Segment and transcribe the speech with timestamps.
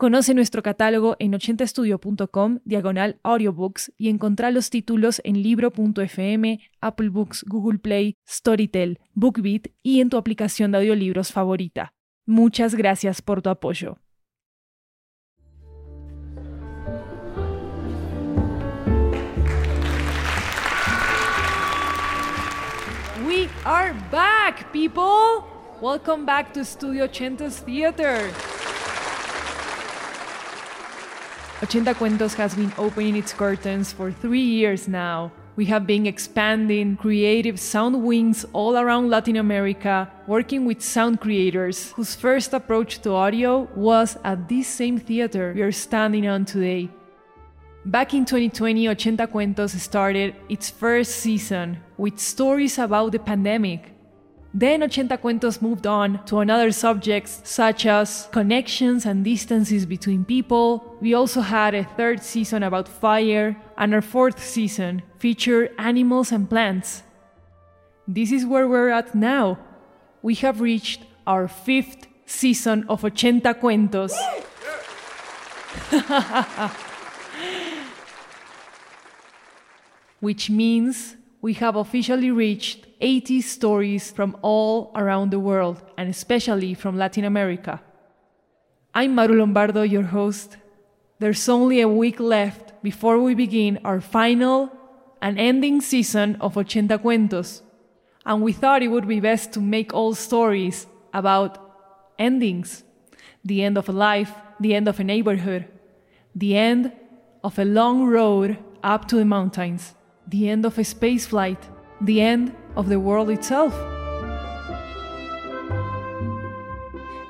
[0.00, 7.44] Conoce nuestro catálogo en 80estudio.com, diagonal audiobooks, y encontrá los títulos en libro.fm, Apple Books,
[7.46, 11.92] Google Play, Storytel, BookBeat y en tu aplicación de audiolibros favorita.
[12.24, 13.98] Muchas gracias por tu apoyo.
[23.26, 25.44] We are back, people!
[25.82, 28.30] Welcome back to Studio 80's Theater.
[31.62, 35.30] 80 Cuentos has been opening its curtains for three years now.
[35.56, 41.92] We have been expanding creative sound wings all around Latin America, working with sound creators
[41.92, 46.88] whose first approach to audio was at this same theater we are standing on today.
[47.84, 53.92] Back in 2020, 80 Cuentos started its first season with stories about the pandemic,
[54.52, 60.96] then 80 Cuentos moved on to another subjects such as connections and distances between people.
[61.00, 66.50] We also had a third season about fire, and our fourth season featured animals and
[66.50, 67.04] plants.
[68.08, 69.58] This is where we're at now.
[70.20, 74.14] We have reached our fifth season of 80 Cuentos.
[80.20, 86.74] Which means we have officially reached 80 stories from all around the world, and especially
[86.74, 87.80] from Latin America.
[88.94, 90.58] I'm Maru Lombardo, your host.
[91.18, 94.70] There's only a week left before we begin our final
[95.22, 97.62] and ending season of 80 Cuentos,
[98.26, 101.58] and we thought it would be best to make all stories about
[102.18, 102.84] endings
[103.42, 105.64] the end of a life, the end of a neighborhood,
[106.34, 106.92] the end
[107.42, 109.94] of a long road up to the mountains
[110.30, 111.58] the end of a space flight,
[112.00, 113.74] the end of the world itself.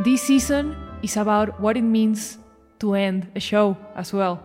[0.00, 2.38] This season is about what it means
[2.80, 4.42] to end a show as well.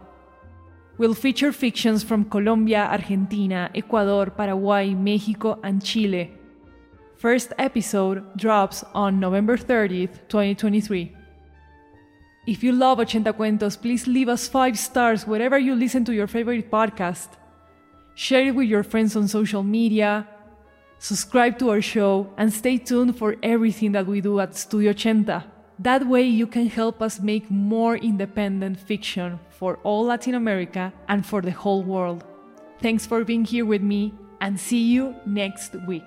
[0.97, 6.31] We'll feature fictions from Colombia, Argentina, Ecuador, Paraguay, Mexico, and Chile.
[7.17, 11.15] First episode drops on November 30th, 2023.
[12.45, 16.27] If you love 80 Cuentos, please leave us 5 stars wherever you listen to your
[16.27, 17.29] favorite podcast
[18.16, 20.28] share it with your friends on social media,
[21.00, 25.46] subscribe to our show, and stay tuned for everything that we do at Studio 80.
[25.79, 31.25] That way, you can help us make more independent fiction for all Latin America and
[31.25, 32.24] for the whole world.
[32.81, 36.03] Thanks for being here with me, and see you next week.